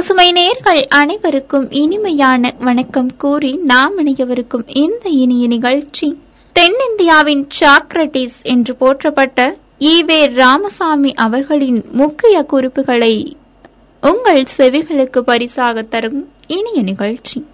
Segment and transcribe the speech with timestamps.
[0.00, 6.18] பசுமை நேர்கள் அனைவருக்கும் இனிமையான வணக்கம் கூறி நாம் இணையவருக்கும் இந்த இனிய நிகழ்ச்சி
[6.54, 13.36] தென்னிந்தியாவின் சாக்ரட்டிஸ் என்று போற்றப்பட்ட ஈவே ராமசாமி அவர்களின் முக்கிய குறிப்புகளை
[14.00, 17.44] உங்கள் செவிகளுக்கு பரிசாக தரும் இனிய நிகழ்ச்சி.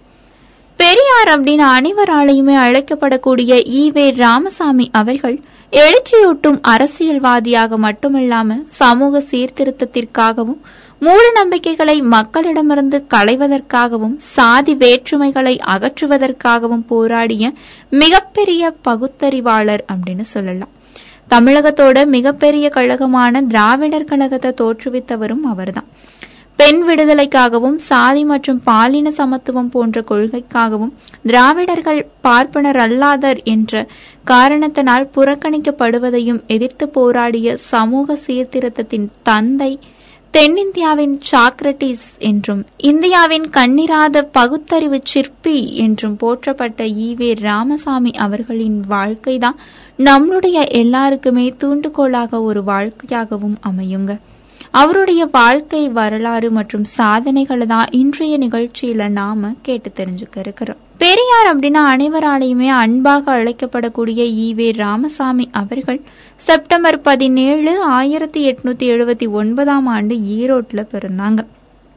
[0.75, 5.41] பெரியார் அப்படின்னு அனைவராலையுமே அழைக்கப்படக்கூடிய ஈவே ராமசாமி அவர்கள்
[5.71, 10.61] எழுச்சியூட்டும் அரசியல்வாதியாக மட்டுமல்லாம சமூக சீர்திருத்தத்திற்காகவும்
[11.01, 17.51] மூட நம்பிக்கைகளை மக்களிடமிருந்து களைவதற்காகவும் சாதி வேற்றுமைகளை அகற்றுவதற்காகவும் போராடிய
[17.89, 20.71] மிகப்பெரிய பகுத்தறிவாளர் அப்படின்னு சொல்லலாம்.
[21.31, 25.89] தமிழகத்தோட மிகப்பெரிய கழகமான திராவிடர் கழகத்தை தோற்றுவித்தவரும் அவர்தான்.
[26.59, 33.87] பெண் விடுதலைக்காகவும் சாதி மற்றும் பாலின சமத்துவம் போன்ற கொள்கைக்காகவும் திராவிடர்கள் பார்ப்பனர் அல்லாதர் என்ற
[34.23, 39.71] காரணத்தினால் புறக்கணிக்கப்படுவதையும் எதிர்த்து போராடிய சமூக சீர்திருத்தத்தின் தந்தை
[40.33, 49.57] தென்னிந்தியாவின் சாக்ரட்டிஸ் என்றும் இந்தியாவின் கண்ணிராத பகுத்தறிவு சிற்பி என்றும் போற்றப்பட்ட ஈவே ராமசாமி அவர்களின் வாழ்க்கைதான்
[49.97, 54.17] நம்முடைய எல்லாருக்குமே தூண்டுகோலாக ஒரு வாழ்க்கையாகவும் அமையுங்க.
[54.71, 60.77] அவருடைய வாழ்க்கை வரலாறு மற்றும் சாதனைகளை தான் இன்றைய நிகழ்ச்சியில நாம கேட்டு தெரிஞ்சுக்க இருக்கிறோம்.
[60.97, 66.01] பெரியார் அப்படின்னா அனைவராலையுமே அன்பாக அழைக்கப்படக்கூடிய ஈவே ராமசாமி அவர்கள்
[66.35, 71.39] செப்டம்பர் பதினேழு ஆயிரத்தி எட்நூத்தி எழுபத்தி ஒன்பதாம் ஆண்டு ஈரோட்ல பிறந்தாங்க.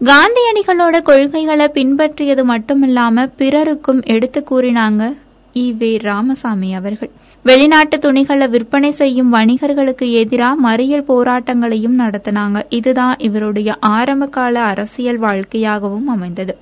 [0.00, 5.14] காந்தியடிகளோட கொள்கைகளை பின்பற்றியது மட்டுமில்லாம பிறருக்கும் எடுத்து கூறினாங்க
[5.54, 7.10] ஈவே ராமசாமி அவர்கள்.
[7.42, 12.62] வெளிநாட்டு துணிகளை விற்பனை செய்யும் வணிகர்களுக்கு எதிராக மறியல் போராட்டங்களையும் நடத்தினாங்க.
[12.68, 16.58] இதுதான் இவருடைய ஆரம்ப கால அரசியல் வாழ்க்கையாகவும் அமைந்தது.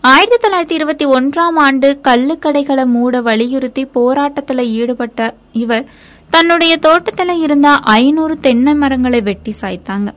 [0.00, 5.84] ஆயிரத்தி தொள்ளாயிரத்தி இருபத்தி ஒன்றாம் ஆண்டு கள்ளுக்கடைகளை மூட வலியுறுத்தி போராட்டத்தில் ஈடுபட்ட இவர்
[6.30, 10.14] தன்னுடைய தோட்டத்தில் இருந்த ஐநூறு தென்னை மரங்களை வெட்டி சாய்த்தாங்க.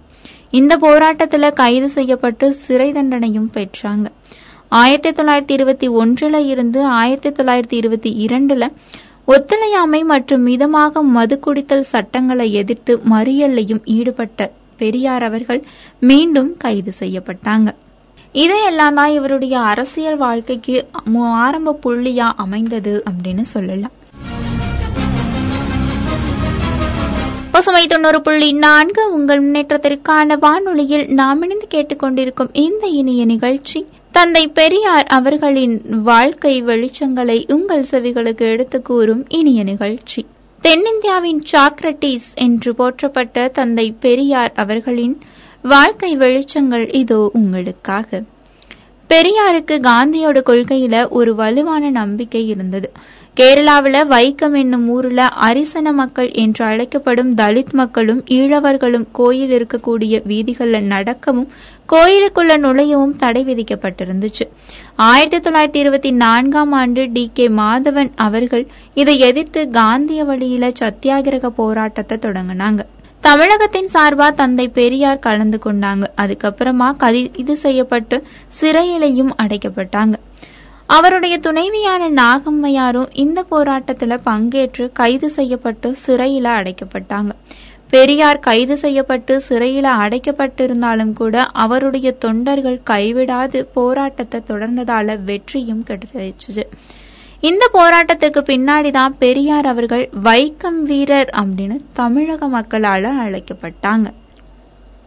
[0.50, 4.06] இந்த போராட்டத்தில் கைது செய்யப்பட்டு சிறை தண்டனையும் பெற்றாங்க.
[4.72, 8.74] ஆயிரத்தி தொள்ளாயிரத்தி இருபத்தி ஒன்றில் இருந்து ஆயிரத்தி தொள்ளாயிரத்தி இருபத்தி இரண்டில்
[9.26, 15.62] ஒத்துழையாமை மற்றும் மிதமாக மது குடித்தல் சட்டங்களை எதிர்த்து மறியல்லையும் ஈடுபட்ட பெரியார் அவர்கள்
[16.00, 17.70] மீண்டும் கைது செய்யப்பட்டாங்க.
[18.32, 23.94] இதையெல்லாம் தான் இவருடைய அரசியல் வாழ்க்கைக்கு ஆரம்ப புள்ளியா அமைந்தது அப்படின்னு சொல்லலாம்.
[27.52, 33.80] பசுமை தொண்ணூறு புள்ளி நான்கு உங்கள் முன்னேற்றத்திற்கான வானொலியில் நாம் இணைந்து கேட்டுக்கொண்டிருக்கும் இந்த இனிய நிகழ்ச்சி
[34.18, 40.26] தந்தை பெரியார் அவர்களின் வாழ்க்கை வெளிச்சங்களை உங்கள் செவிகளுக்கு எடுத்து கூறும் இனிய நிகழ்ச்சி.
[40.64, 45.20] தென்னிந்தியாவின் சாக்ரட்டிஸ் என்று போற்றப்பட்ட தந்தை பெரியார் அவர்களின்
[45.62, 48.24] வாழ்க்கை வெளிச்சங்கள் இதோ உங்களுக்காக.
[49.10, 52.92] பெரியாருக்கு காந்தியோட கொள்கையில ஒரு வலுவான நம்பிக்கை இருந்தது.
[53.38, 61.52] கேரளாவில் வைக்கம் என்னும் ஊரில் அரிசன மக்கள் என்று அழைக்கப்படும் தலித் மக்களும் ஈழவர்களும் கோயில் இருக்கக்கூடிய வீதிகளில் நடக்கவும்
[61.94, 64.48] கோயிலுக்குள்ள நுழையவும் தடை விதிக்கப்பட்டிருந்துச்சு.
[64.96, 67.30] ஆயிரத்தி தொள்ளாயிரத்தி இருபத்தி நான்காம் ஆண்டு டி.
[67.34, 67.48] கே.
[67.48, 72.80] மாதவன் அவர்கள் இதை எதிர்த்து காந்திய வழியில சத்தியாகிரக போராட்டத்தை தொடங்கினாங்க.
[73.22, 76.04] தமிழகத்தின் சார்பா தந்தை பெரியார் கலந்து கொண்டாங்க.
[76.22, 78.24] அதுக்கப்புறமா கைது செய்யப்பட்டு
[78.62, 80.14] சிறையிலையும் அடைக்கப்பட்டாங்க.
[80.88, 87.30] அவருடைய துணைவியான நாகம்மையாரும் இந்த போராட்டத்துல பங்கேற்று கைது செய்யப்பட்டு சிறையில அடைக்கப்பட்டாங்க.
[87.90, 96.64] பெரியார் கைது செய்யப்பட்டு சிறையில அடைக்கப்பட்டிருந்தாலும் கூட அவருடைய தொண்டர்கள் கைவிடாது போராட்டத்தை தொடர்ந்ததால வெற்றியும் கிடைச்சிச்சு.
[97.40, 104.06] இந்த போராட்டத்துக்கு பின்னாடிதான் பெரியார் அவர்கள் வைக்கம் வீரர் அப்படின்னு தமிழக மக்களால அழைக்கப்பட்டாங்க.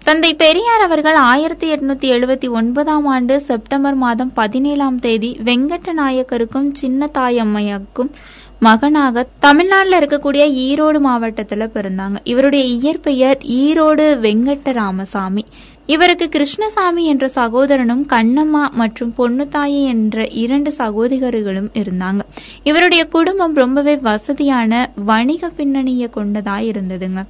[0.04, 7.10] தந்தை பெரியார் அவர்கள் ஆயிரத்தி எட்நூத்தி எழுபத்தி ஒன்பதாம் ஆண்டு செப்டம்பர் மாதம் பதினேழாம் தேதி வெங்கட்ட நாயக்கருக்கும் சின்ன
[7.18, 8.10] தாயம்மையாக்கும்
[8.58, 12.16] மகனாக தமிழ்நாட்டில் இருக்கக்கூடிய ஈரோடு மாவட்டத்துல பிறந்தாங்க.
[12.24, 15.44] இவருடைய இயற்பெயர் ஈரோடு வெங்கட்ட ராமசாமி
[15.86, 22.20] இவருக்கு கிருஷ்ணசாமி என்ற சகோதரனும் கண்ணம்மா மற்றும் பொன்னுத்தாயி என்ற இரண்டு சகோதரிகளும் இருந்தாங்க.
[22.62, 27.22] இவருடைய குடும்பம் ரொம்பவே வசதியான வணிக பின்னணியை கொண்டதா இருந்ததுங்க.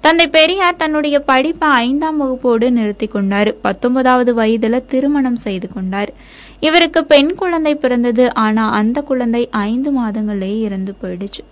[0.00, 3.60] தந்தை பெரியார் தன்னுடைய படிப்பை ஐந்தாம் வகுப்போடு நிறுத்தி கொண்டார்.
[3.60, 6.12] பத்தொன்பதாவது வயதுல திருமணம் செய்து கொண்டார்.
[6.60, 8.34] இவருக்கு பெண் குழந்தை பிறந்தது.
[8.34, 11.44] ஆனா அந்த குழந்தை ஐந்து மாதங்களே இறந்து போயிடுச்சு.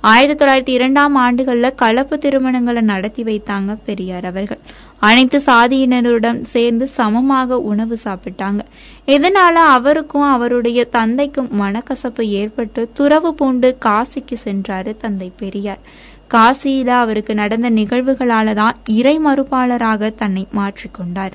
[0.00, 4.58] ஆயிரத்தி தொள்ளாயிரத்தி இரண்டாம் ஆண்டுகள்ல கலப்பு திருமணங்களை நடத்தி வைத்தாங்க பெரியார் அவர்கள்.
[4.98, 8.60] அனைத்து சாதியினருடன் சேர்ந்து சமமாக உணவு சாப்பிட்டாங்க.
[9.06, 15.78] இதனால அவருக்கும் அவருடைய தந்தைக்கும் மனக்கசப்பு ஏற்பட்டு துறவு பூண்டு காசிக்கு சென்றாரு தந்தை பெரியார்.
[16.34, 21.34] காசியில அவருக்கு நடந்த நிகழ்வுகளால தான் இறை மறுப்பாளராக தன்னை மாற்றிக்கொண்டார்.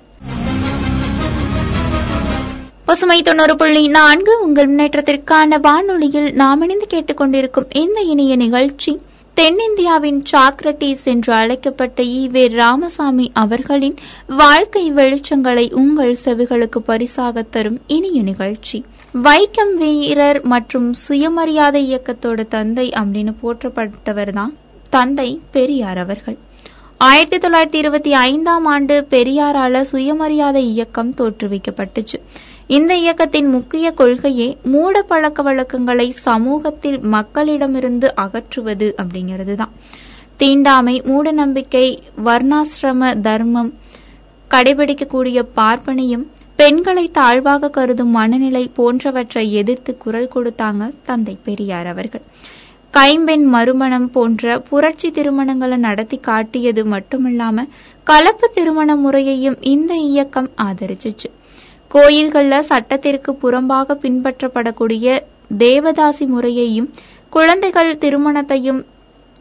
[2.85, 8.99] பசுமை தொண்ணூறு புள்ளி நான்கு உங்கள் முன்னேற்றத்திற்கான வானொலியில் நாம் இணைந்து கேட்டுக்கொண்டிருக்கும் இந்த இணைய நிகழ்ச்சி
[9.37, 13.95] தென்னிந்தியாவின் சாக்ரட்டிஸ் என்று அழைக்கப்பட்ட ஈவே ராமசாமி அவர்களின்
[14.27, 18.85] வாழ்க்கை வெளிச்சங்களை உங்கள் செவிகளுக்கு பரிசாக தரும் இனிய நிகழ்ச்சி.
[19.23, 24.53] வைக்கம் வீரர் மற்றும் சுயமரியாதை இயக்கத்தோட தந்தை அப்படின்னு போற்றப்பட்டவர் தான்
[24.95, 26.37] தந்தை பெரியார் அவர்கள்.
[26.97, 32.17] ஆயிரத்தி தொள்ளாயிரத்தி இருபத்தி ஐந்தாம் ஆண்டு பெரியாரால சுயமரியாதை இயக்கம் தோற்றுவிக்கப்பட்டுச்சு.
[32.75, 39.73] இந்த இயக்கத்தின் முக்கிய கொள்கையே மூட பழக்க வழக்கங்களை சமூகத்தில் மக்களிடமிருந்து அகற்றுவது அப்படிங்கிறது தான்
[40.37, 41.87] தீண்டாமை மூட நம்பிக்கை
[42.25, 43.71] வர்ணாசிரம தர்மம்
[44.51, 46.25] கடைபிடிக்கக்கூடிய பார்ப்பனையும்
[46.59, 52.25] பெண்களை தாழ்வாக கருதும் மனநிலை போன்றவற்றை எதிர்த்து குரல் கொடுத்தாங்க தந்தை பெரியார் அவர்கள்.
[52.95, 57.65] கைம்பெண் மறுமணம் போன்ற புரட்சி திருமணங்களை நடத்தி காட்டியது மட்டுமில்லாம
[58.03, 61.29] கலப்பு திருமண முறையையும் இந்த இயக்கம் ஆதரிச்சுச்சு.
[61.93, 65.07] கோயில்கள்ல சட்டத்திற்கு புறம்பாக பின்பற்றப்படக்கூடிய
[65.57, 66.91] தேவதாசி முறையையும்
[67.29, 68.81] குழந்தைகள் திருமணத்தையும்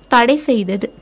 [0.09, 0.93] தடை செய்தது.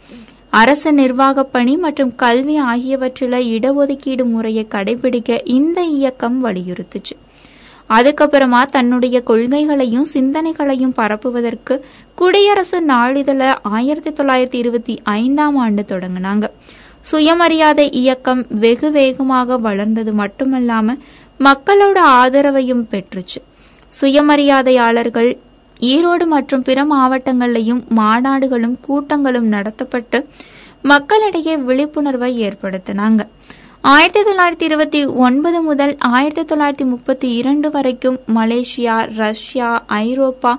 [0.50, 7.14] அரசு நிர்வாக பணி மற்றும் கல்வி ஆகியவற்றில இடஒதுக்கீடு முறையை கடைபிடிக்க இந்த இயக்கம் வலியுறுத்துச்சு.
[7.96, 11.76] அதுக்கப்புறமா தன்னுடைய கொள்கைகளையும் சிந்தனைகளையும் பரப்புவதற்கு
[12.14, 16.46] குடியரசு நாளிதழ ஆயிரத்தி தொள்ளாயிரத்தி இருபத்தி ஐந்தாம் ஆண்டு தொடங்கினாங்க.
[17.00, 20.96] சுயமரியாதை இயக்கம் வெகு வேகமாக வளர்ந்தது மட்டுமல்லாம
[21.40, 23.40] மக்களோட ஆதரவையும் பெற்றுச்சு.
[24.00, 25.30] சுயமரியாதையாளர்கள்
[25.80, 30.18] ஈரோடு மற்றும் பிற மாவட்டங்களிலையும் மாநாடுகளும் கூட்டங்களும் நடத்தப்பட்டு
[30.82, 33.22] மக்களிடையே விழிப்புணர்வை ஏற்படுத்தினாங்க.
[33.84, 40.52] ஆயிரத்தி தொள்ளாயிரத்தி இருபத்தி ஒன்பது முதல் ஆயிரத்தி தொள்ளாயிரத்தி முப்பத்தி இரண்டு வரைக்கும் மலேசியா ரஷ்யா ஐரோப்பா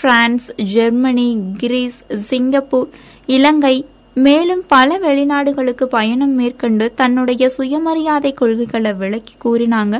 [0.00, 1.28] France Germany
[1.58, 1.98] Greece
[2.28, 2.88] Singapore
[3.26, 3.74] Ilangai
[4.16, 9.96] மேலும் பல வெளிநாடுகளுக்கு பயணம் மேற்கொண்டு தன்னுடைய சுயமரியாதை கொள்கைகளை விளக்கி கூறினாங்க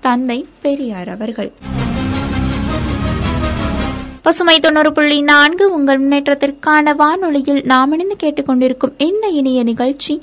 [0.00, 1.52] தந்தை பெரியார் அவர்கள்.
[4.22, 10.14] பசுமை தொண்ணூறு புள்ளி நான்கு உங்கள் முன்னேற்றத்திற்கான வானொலியில் நாம் இணைந்து கேட்டுக்கொண்டிருக்கும் இந்த இனிய நிகழ்ச்சி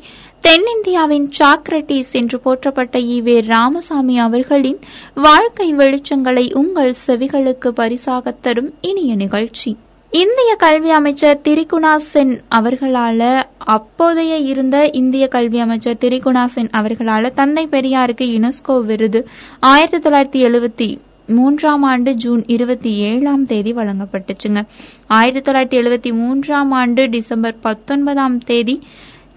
[0.49, 4.79] தென்னிந்தியாவின் சாக்ரட்டிஸ் என்று போற்றப்பட்ட ஈவே ராமசாமி அவர்களின்
[5.15, 9.75] வாழ்க்கை வெளிச்சங்களை உங்கள் செவிகளுக்கு பரிசாக தரும் இனிய நிகழ்ச்சி.
[10.09, 17.67] இந்திய கல்வி அமைச்சர் திரிகுணா சென் அவர்களால அப்போதைய இருந்த இந்திய கல்வி அமைச்சர் திரிகுணா சென் அவர்களால தந்தை
[17.67, 19.27] பெரியாருக்கு யுனெஸ்கோ விருது
[19.59, 24.65] ஆயிரத்தி தொள்ளாயிரத்தி எழுபத்தி மூன்றாம் ஆண்டு ஜூன் இருபத்தி ஏழாம் தேதி வழங்கப்பட்டுச்சுங்க.
[25.07, 28.81] ஆயிரத்தி தொள்ளாயிரத்தி எழுபத்தி மூன்றாம் ஆண்டு டிசம்பர் பத்தொன்பதாம் தேதி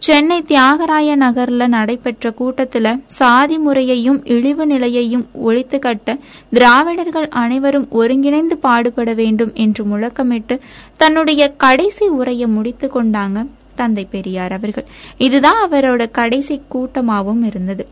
[0.04, 6.16] சென்னை தியாகராய நகர்ல நடைபெற்ற கூட்டத்தில் சாதி முறையையும் இழிவு நிலையையும் ஒழித்து கட்ட
[6.50, 10.56] திராவிடர்கள் அனைவரும் ஒருங்கிணைந்து பாடுபட வேண்டும் என்று முழக்கமிட்டு
[10.96, 14.86] தன்னுடைய கடைசி உரையை முடித்து கொண்டாங்க தந்தை பெரியார் அவர்கள்.
[15.18, 17.86] இதுதான் அவரோட கடைசி கூட்டமாகவும் இருந்தது.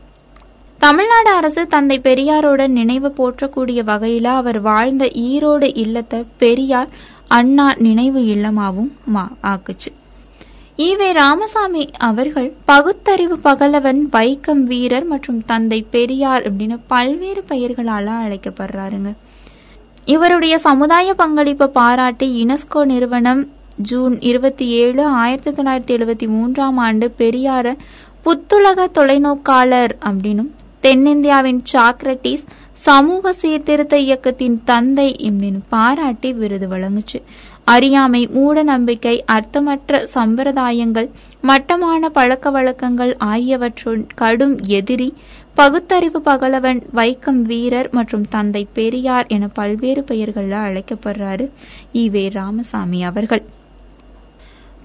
[0.81, 6.91] தமிழ்நாடு அரசு தந்தை பெரியாரோட நினைவு போற்றக்கூடிய வகையில அவர் வாழ்ந்த ஈரோடு இல்லத்தை பெரியார்
[7.27, 8.91] அண்ணா நினைவு இல்லமாவும்
[9.43, 9.91] ஆக்குச்சு.
[10.77, 19.15] ஈவே ராமசாமி அவர்கள் பகுத்தறிவு பகலவன் வைக்கம் வீரர் மற்றும் தந்தை பெரியார் அப்படின்னு பல்வேறு பெயர்களால அழைக்கப்படுறாருங்க.
[20.05, 27.75] இவருடைய சமுதாய பங்களிப்பை பாராட்டி யுனெஸ்கோ நிறுவனம் ஜூன் இருபத்தி ஏழு ஆயிரத்தி தொள்ளாயிரத்தி எழுபத்தி மூன்றாம் ஆண்டு பெரியார
[28.25, 30.51] புத்துலக தொலைநோக்காளர் அப்படின்னும்
[30.81, 37.21] தென்னிந்தியாவின் சாக்ரட்டிஸ் சமூக சீர்திருத்த இயக்கத்தின் தந்தை இப்படின்னு பாராட்டி விருது வழங்குச்சு.
[37.67, 41.09] அறியாமை மூட நம்பிக்கை அர்த்தமற்ற சம்பிரதாயங்கள்
[41.41, 45.13] மட்டமான பழக்க வழக்கங்கள் ஆகியவற்றுடன் கடும் எதிரி
[45.53, 51.51] பகுத்தறிவு பகலவன் வைக்கம் வீரர் மற்றும் தந்தை பெரியார் என பல்வேறு பெயர்கள்ல அழைக்கப்படுறாரு
[51.93, 53.43] ஈவே ராமசாமி அவர்கள்.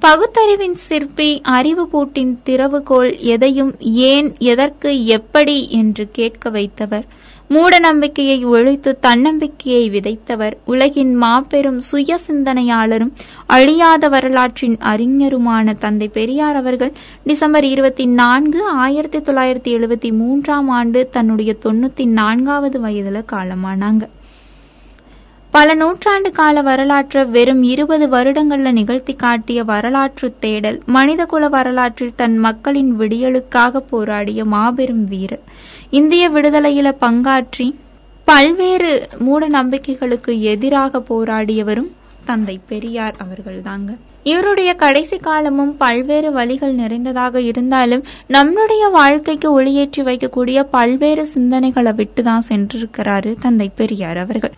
[0.02, 7.06] பகுத்தறிவின் சிற்பி அறிவு பூட்டின் திறவுகோல் எதையும் ஏன் எதற்கு எப்படி என்று கேட்க வைத்தவர்
[7.49, 10.53] மூட நம்பிக்கையை ஒழித்து தன்னம்பிக்கையை விதைத்தவர்.
[10.65, 13.12] உலகின் மாபெரும் சுய சிந்தனையாளரும்
[13.47, 16.93] அழியாத வரலாற்றின் அறிஞருமான தந்தை பெரியார் அவர்கள்
[17.25, 24.03] டிசம்பர் இருபத்தி நான்கு ஆயிரத்தி தொள்ளாயிரத்தி எழுபத்தி மூன்றாம் ஆண்டு தன்னுடைய தொண்ணூத்தி நான்காவது வயதுல காலமானாங்க.
[25.50, 32.99] பல நூற்றாண்டு கால வரலாற்றை வெறும் இருபது வருடங்கள்ல நிகழ்த்தி காட்டிய வரலாற்று தேடல் மனிதகுல வரலாற்றில் தன் மக்களின்
[32.99, 35.45] விடியலுக்காக போராடிய மாபெரும் வீரர்.
[35.91, 37.69] இந்திய விடுதலையில பங்காற்றி
[38.25, 41.91] பல்வேறு மூட நம்பிக்கைகளுக்கு எதிராக போராடியவரும்
[42.25, 43.91] தந்தை பெரியார் அவர்கள்தாங்க.
[44.23, 53.33] இவருடைய கடைசி காலமும் பல்வேறு வழிகள் நிறைந்ததாக இருந்தாலும் நம்முடைய வாழ்க்கைக்கு ஒளியேற்றி வைக்கக்கூடிய பல்வேறு சிந்தனைகளை விட்டுதான் சென்றிருக்கிறாரு
[53.41, 54.57] தந்தை பெரியார் அவர்கள்.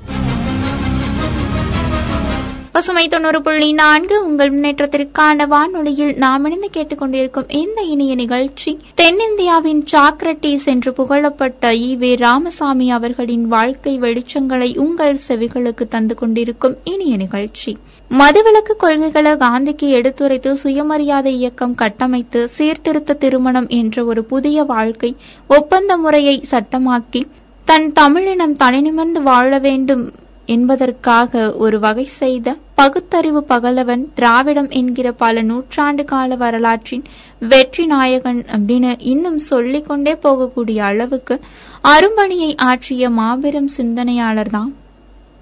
[2.78, 10.64] பசுமை தொண்ணூறு புள்ளி நான்கு உங்கள் முன்னேற்றத்திற்கான வானொலியில் நாம் இணைந்து கேட்டுக்கொண்டிருக்கும் இந்த இனிய நிகழ்ச்சி தென்னிந்தியாவின் சாக்ரட்டிஸ்
[10.64, 17.76] என்று புகழப்பட்ட இ வே ராமசாமி அவர்களின் வாழ்க்கை வெளிச்சங்களை உங்கள் செவிகளுக்கு தந்து கொண்டிருக்கும் இனிய நிகழ்ச்சி.
[18.10, 25.16] மதுவிலக்கு கொள்கைகளை காந்திக்கு எடுத்துரைத்து சுயமரியாதை இயக்கம் கட்டமைத்து சீர்திருத்த திருமணம் என்ற ஒரு புதிய வாழ்க்கை
[25.48, 27.24] ஒப்பந்த முறையை சட்டமாக்கி
[27.64, 30.12] தன் தமிழினம் தனிநிமிர்ந்து வாழ வேண்டும்
[30.46, 37.04] என்பதற்காக ஒரு வகை செய்த பகுத்தறிவு பகலவன் திராவிடம் என்கிற பல நூற்றாண்டு கால வரலாற்றின்
[37.42, 41.36] வெற்றி நாயகன் அப்படின்னு இன்னும் சொல்லிக்கொண்டே போகக்கூடிய அளவுக்கு
[41.84, 44.70] அரும்பணியை ஆற்றிய மாபெரும் சிந்தனையாளர் தான்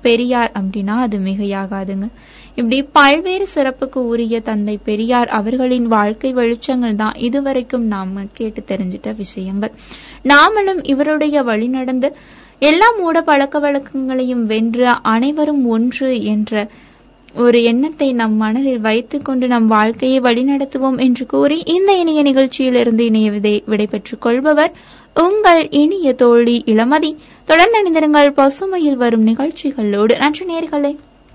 [0.02, 2.06] பெரியார் அப்படின்னா அது மிகையாகாதுங்க.
[2.54, 9.72] இப்படி பல்வேறு சிறப்புக்கு உரிய தந்தை பெரியார் அவர்களின் வாழ்க்கை வெளிச்சங்கள் தான் இதுவரைக்கும் நாம கேட்டு தெரிஞ்சிட்ட விஷயங்கள்.
[10.24, 12.10] நாமளும் இவருடைய வழி நடந்து
[12.58, 16.52] எல்லா மூட பழக்க வழக்கங்களையும் வென்று அனைவரும் ஒன்று என்ற
[17.36, 23.30] ஒரு எண்ணத்தை நம் மனதில் வைத்துக் கொண்டு நம் வாழ்க்கையை வழிநடத்துவோம் என்று கூறி இந்த இணைய நிகழ்ச்சியிலிருந்து இணைய
[23.66, 24.72] விடைபெற்றுக் கொள்பவர்
[25.14, 27.16] உங்கள் இனிய தோழி இளமதி.
[27.44, 30.16] தொடர்ந்து அணிந்திருங்கள் பசுமையில் வரும் நிகழ்ச்சிகளோடு.
[30.16, 30.96] நன்றி நேர்களே.